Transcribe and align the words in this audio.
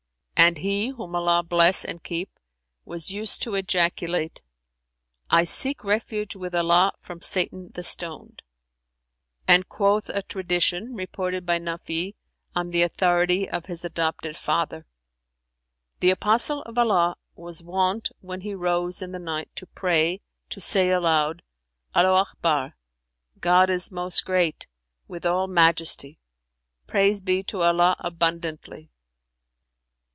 And 0.43 0.57
he 0.57 0.87
(whom 0.87 1.13
Allah 1.15 1.43
bless 1.43 1.85
and 1.85 2.03
keep!) 2.03 2.39
was 2.83 3.11
used 3.11 3.43
to 3.43 3.53
ejaculate, 3.53 4.41
'I 5.29 5.43
seek 5.43 5.83
refuge 5.83 6.35
with 6.35 6.55
Allah 6.55 6.93
from 6.99 7.21
Satan 7.21 7.69
the 7.75 7.83
Stoned.' 7.83 8.41
And 9.47 9.69
quoth 9.69 10.09
a 10.09 10.23
Tradition, 10.23 10.95
reported 10.95 11.45
by 11.45 11.59
Naf'i 11.59 12.15
on 12.55 12.71
the 12.71 12.81
authority 12.81 13.47
of 13.47 13.67
his 13.67 13.85
adopted 13.85 14.35
father, 14.35 14.87
'The 15.99 16.09
apostle 16.09 16.63
of 16.63 16.75
Allah, 16.75 17.17
was 17.35 17.61
wont 17.61 18.09
when 18.21 18.41
he 18.41 18.55
rose 18.55 18.99
in 18.99 19.11
the 19.11 19.19
night 19.19 19.55
to 19.57 19.67
pray, 19.67 20.21
to 20.49 20.59
say 20.59 20.89
aloud, 20.89 21.43
'Allaho 21.93 22.21
Akbar'; 22.31 22.75
God 23.39 23.69
is 23.69 23.91
Most 23.91 24.25
Great, 24.25 24.65
with 25.07 25.23
all 25.23 25.45
Majesty! 25.45 26.19
Praise 26.87 27.21
be 27.21 27.43
to 27.43 27.61
Allah 27.61 27.95
abundantly! 27.99 28.89